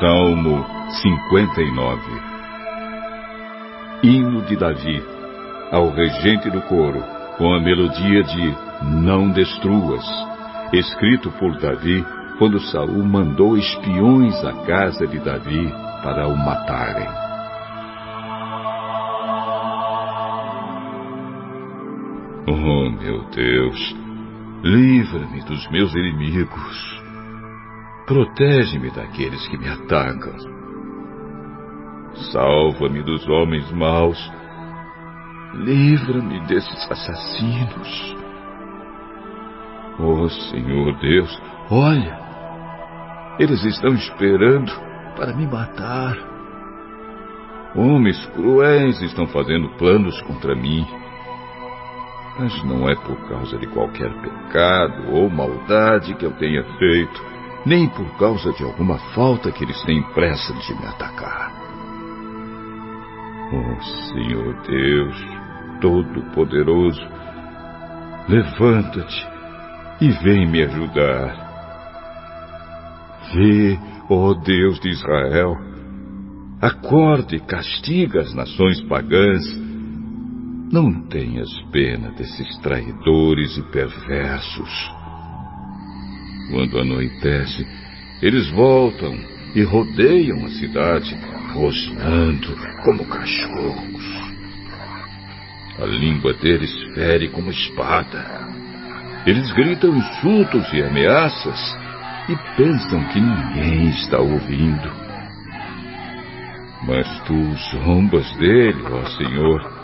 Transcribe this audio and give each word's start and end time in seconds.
Salmo 0.00 0.64
59 1.02 2.00
Hino 4.02 4.40
de 4.46 4.56
Davi 4.56 5.04
ao 5.70 5.90
regente 5.90 6.48
do 6.48 6.62
coro, 6.62 7.04
com 7.36 7.52
a 7.52 7.60
melodia 7.60 8.22
de 8.22 8.56
Não 8.82 9.30
Destruas, 9.30 10.02
escrito 10.72 11.30
por 11.32 11.54
Davi 11.58 12.02
quando 12.38 12.58
Saul 12.60 13.04
mandou 13.04 13.58
espiões 13.58 14.42
à 14.42 14.64
casa 14.64 15.06
de 15.06 15.18
Davi 15.18 15.70
para 16.02 16.28
o 16.28 16.34
matarem. 16.34 17.08
Oh, 22.48 22.90
meu 22.90 23.22
Deus, 23.32 23.96
livra-me 24.64 25.42
dos 25.42 25.70
meus 25.70 25.94
inimigos. 25.94 26.99
Protege-me 28.10 28.90
daqueles 28.90 29.46
que 29.46 29.56
me 29.56 29.68
atacam. 29.68 30.34
Salva-me 32.32 33.04
dos 33.04 33.24
homens 33.28 33.70
maus. 33.70 34.18
Livra-me 35.54 36.40
desses 36.48 36.90
assassinos. 36.90 38.16
Oh 40.00 40.28
Senhor 40.28 40.98
Deus, 40.98 41.40
olha! 41.70 42.18
Eles 43.38 43.62
estão 43.62 43.94
esperando 43.94 44.72
para 45.14 45.32
me 45.32 45.46
matar. 45.46 46.16
Homens 47.76 48.26
cruéis 48.34 49.00
estão 49.02 49.28
fazendo 49.28 49.68
planos 49.78 50.20
contra 50.22 50.56
mim. 50.56 50.84
Mas 52.40 52.64
não 52.64 52.88
é 52.88 52.96
por 52.96 53.28
causa 53.28 53.56
de 53.56 53.68
qualquer 53.68 54.12
pecado 54.20 55.12
ou 55.12 55.30
maldade 55.30 56.12
que 56.14 56.26
eu 56.26 56.32
tenha 56.32 56.64
feito, 56.76 57.39
nem 57.66 57.88
por 57.88 58.08
causa 58.16 58.52
de 58.52 58.64
alguma 58.64 58.98
falta 59.14 59.52
que 59.52 59.64
eles 59.64 59.82
têm 59.84 60.02
pressa 60.12 60.52
de 60.54 60.74
me 60.74 60.86
atacar. 60.86 61.52
Oh 63.52 63.82
Senhor 64.12 64.54
Deus, 64.62 65.16
Todo-Poderoso, 65.80 67.02
levanta-te 68.28 69.28
e 70.00 70.10
vem 70.22 70.48
me 70.48 70.62
ajudar. 70.62 71.50
Vê, 73.34 73.78
ó 74.08 74.30
oh 74.30 74.34
Deus 74.34 74.80
de 74.80 74.88
Israel, 74.90 75.56
acorde 76.60 77.36
e 77.36 77.40
castiga 77.40 78.20
as 78.20 78.32
nações 78.34 78.80
pagãs. 78.82 79.42
Não 80.72 81.02
tenhas 81.08 81.48
pena 81.72 82.10
desses 82.12 82.58
traidores 82.58 83.56
e 83.58 83.62
perversos. 83.70 84.99
Quando 86.50 86.80
anoitece, 86.80 87.66
eles 88.20 88.50
voltam 88.50 89.16
e 89.54 89.62
rodeiam 89.62 90.44
a 90.44 90.48
cidade, 90.50 91.16
rosnando 91.54 92.56
como 92.84 93.04
cachorros. 93.06 94.20
A 95.78 95.86
língua 95.86 96.34
deles 96.34 96.72
fere 96.94 97.28
como 97.28 97.50
espada. 97.50 98.50
Eles 99.26 99.50
gritam 99.52 99.96
insultos 99.96 100.72
e 100.72 100.82
ameaças 100.82 101.78
e 102.28 102.36
pensam 102.56 103.02
que 103.08 103.20
ninguém 103.20 103.88
está 103.90 104.18
ouvindo. 104.18 104.90
Mas 106.86 107.06
tu 107.26 107.34
zombas 107.72 108.30
dele, 108.36 108.82
ó 108.90 109.04
Senhor. 109.04 109.80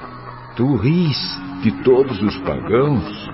Tu 0.57 0.77
ris 0.77 1.41
de 1.63 1.71
todos 1.83 2.21
os 2.23 2.37
pagãos. 2.39 3.31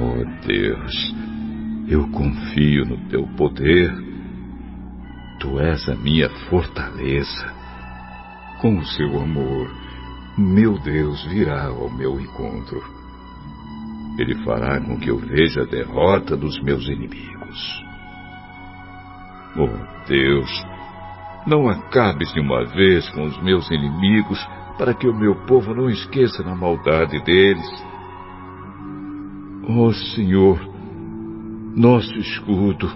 Oh 0.00 0.46
Deus, 0.46 1.14
eu 1.90 2.08
confio 2.12 2.84
no 2.84 2.96
teu 3.08 3.26
poder. 3.36 3.92
Tu 5.40 5.58
és 5.58 5.88
a 5.88 5.96
minha 5.96 6.30
fortaleza. 6.48 7.52
Com 8.60 8.78
o 8.78 8.84
seu 8.84 9.20
amor, 9.20 9.68
meu 10.38 10.78
Deus 10.78 11.24
virá 11.24 11.64
ao 11.66 11.90
meu 11.90 12.20
encontro. 12.20 12.80
Ele 14.16 14.36
fará 14.44 14.80
com 14.80 15.00
que 15.00 15.08
eu 15.08 15.18
veja 15.18 15.62
a 15.62 15.66
derrota 15.66 16.36
dos 16.36 16.62
meus 16.62 16.86
inimigos. 16.86 17.84
Oh 19.56 20.06
Deus, 20.06 20.64
não 21.44 21.68
acabes 21.68 22.32
de 22.32 22.38
uma 22.38 22.64
vez 22.66 23.08
com 23.10 23.24
os 23.24 23.42
meus 23.42 23.68
inimigos 23.68 24.38
para 24.78 24.94
que 24.94 25.08
o 25.08 25.14
meu 25.14 25.34
povo 25.46 25.74
não 25.74 25.90
esqueça 25.90 26.44
da 26.44 26.54
maldade 26.54 27.20
deles. 27.24 27.84
Oh 29.68 29.92
Senhor, 29.92 30.69
nosso 31.76 32.12
escudo, 32.18 32.90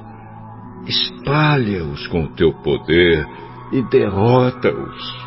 espalha-os 0.87 2.07
com 2.09 2.25
o 2.25 2.29
teu 2.35 2.53
poder 2.53 3.27
e 3.73 3.83
derrota-os. 3.83 5.25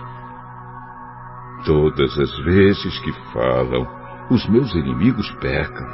Todas 1.66 2.18
as 2.18 2.38
vezes 2.46 3.00
que 3.00 3.12
falam, 3.34 3.88
os 4.30 4.48
meus 4.48 4.74
inimigos 4.76 5.30
pecam. 5.42 5.88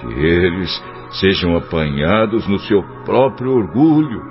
Que 0.00 0.06
eles 0.06 0.84
sejam 1.20 1.56
apanhados 1.56 2.46
no 2.46 2.58
seu 2.60 2.82
próprio 3.04 3.52
orgulho. 3.52 4.22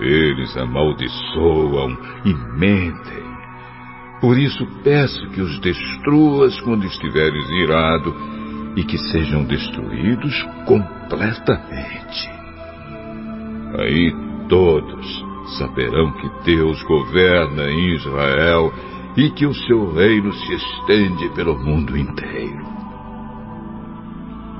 Eles 0.00 0.56
amaldiçoam 0.56 1.96
e 2.24 2.34
mentem. 2.58 3.30
Por 4.20 4.36
isso 4.38 4.66
peço 4.82 5.28
que 5.30 5.40
os 5.40 5.60
destruas 5.60 6.60
quando 6.62 6.84
estiveres 6.86 7.48
irado 7.50 8.14
e 8.76 8.84
que 8.84 8.98
sejam 8.98 9.44
destruídos 9.44 10.42
completamente. 10.64 12.30
Aí 13.78 14.12
todos 14.48 15.24
saberão 15.58 16.12
que 16.12 16.44
Deus 16.44 16.82
governa 16.84 17.70
em 17.70 17.94
Israel 17.94 18.72
e 19.16 19.30
que 19.30 19.46
o 19.46 19.54
seu 19.54 19.92
reino 19.92 20.32
se 20.32 20.54
estende 20.54 21.28
pelo 21.30 21.58
mundo 21.58 21.96
inteiro. 21.96 22.70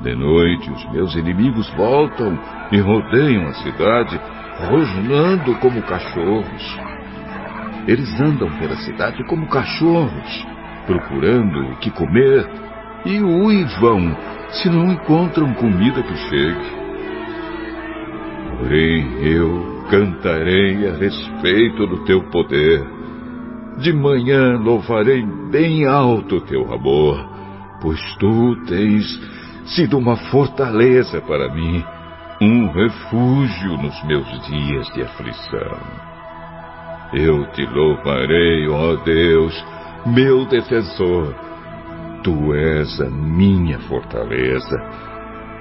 De 0.03 0.15
noite, 0.15 0.71
os 0.71 0.93
meus 0.93 1.15
inimigos 1.15 1.69
voltam 1.75 2.39
e 2.73 2.79
rodeiam 2.81 3.47
a 3.49 3.55
cidade, 3.55 4.19
rosnando 4.69 5.55
como 5.57 5.83
cachorros. 5.83 6.79
Eles 7.87 8.21
andam 8.21 8.51
pela 8.59 8.77
cidade 8.77 9.23
como 9.27 9.47
cachorros, 9.49 10.47
procurando 10.87 11.73
o 11.73 11.77
que 11.77 11.91
comer 11.91 12.49
e 13.05 13.21
uivam 13.21 14.17
se 14.51 14.69
não 14.69 14.93
encontram 14.93 15.53
comida 15.55 16.03
que 16.03 16.17
chegue. 16.17 16.81
Porém, 18.59 19.25
eu 19.25 19.85
cantarei 19.91 20.89
a 20.89 20.97
respeito 20.97 21.87
do 21.87 22.05
teu 22.05 22.23
poder 22.31 23.01
de 23.81 23.93
manhã 23.95 24.59
louvarei 24.59 25.25
bem 25.51 25.87
alto 25.87 26.41
teu 26.43 26.73
amor, 26.73 27.19
pois 27.81 27.99
tu 28.17 28.57
tens 28.67 29.07
sido 29.75 29.97
uma 29.97 30.17
fortaleza 30.17 31.21
para 31.23 31.49
mim, 31.55 31.83
um 32.43 32.71
refúgio 32.73 33.79
nos 33.79 34.05
meus 34.05 34.27
dias 34.47 34.87
de 34.93 35.03
aflição. 35.03 35.79
Eu 37.15 37.47
te 37.53 37.65
louvarei, 37.65 38.69
ó 38.69 38.97
Deus, 38.97 39.65
meu 40.05 40.45
defensor. 40.45 41.35
Tu 42.25 42.55
és 42.55 43.01
a 43.01 43.11
minha 43.11 43.79
fortaleza. 43.89 44.81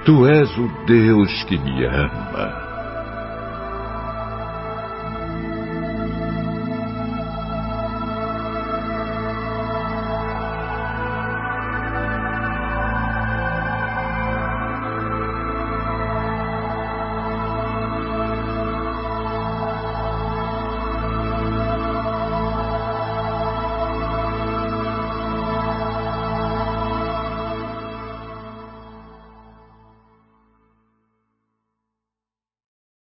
Tu 0.05 0.15
és 0.27 0.57
o 0.57 0.67
Deus 0.85 1.43
que 1.47 1.57
me 1.57 1.85
ama. 1.87 2.68